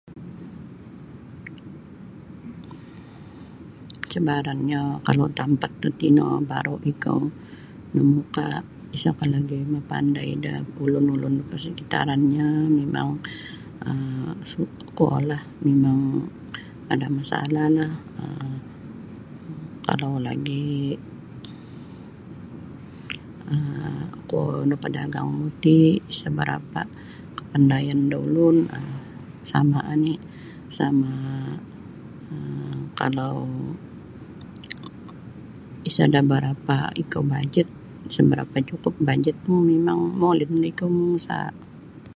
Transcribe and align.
Cabarannyo 4.11 4.83
kalau 5.07 5.27
tampat 5.39 5.71
tatino 5.81 6.25
baru 6.51 6.75
ikou 6.91 7.19
namuka' 7.95 8.57
isa 8.95 9.09
ko 9.17 9.23
lagi 9.33 9.59
mapandai 9.73 10.31
da 10.45 10.53
ulun-ulun 10.83 11.33
da 11.39 11.43
parsakitarannyo 11.51 12.49
mimang 12.77 13.09
um 13.87 14.27
kuolah 14.97 15.43
ada 16.93 17.07
masalahlah 17.17 17.91
um 18.23 18.51
kalau 19.87 20.13
lagi' 20.27 20.95
um 23.53 24.05
kuo 24.29 24.43
napadagangmu 24.69 25.45
ti 25.63 25.75
isa' 26.11 26.33
barapa' 26.37 26.87
kapandayan 27.37 28.01
da 28.11 28.17
ulun 28.27 28.57
um 28.77 28.99
sama' 29.51 29.81
oni 29.93 30.15
sama 30.77 31.09
kalau 32.99 33.37
isa' 35.87 36.05
da 36.13 36.21
barapa' 36.31 36.83
ikou 37.01 37.23
bajet 37.31 37.65
isa' 38.09 38.21
barapa' 38.29 38.61
cukup 38.69 38.93
bajetmu 39.07 39.55
mimang 39.69 40.01
molinlah 40.21 40.69
ikou 40.71 40.89
mangusaha'. 40.95 42.05